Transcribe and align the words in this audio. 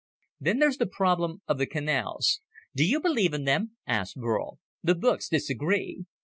Then 0.39 0.57
there's 0.57 0.77
the 0.79 0.87
problem 0.87 1.43
of 1.47 1.59
the 1.59 1.67
canals...." 1.67 2.41
"Do 2.75 2.83
you 2.83 2.99
believe 2.99 3.35
in 3.35 3.43
them?" 3.43 3.75
asked 3.85 4.15
Burl. 4.15 4.57
"The 4.81 4.95
books 4.95 5.29
disagree. 5.29 6.05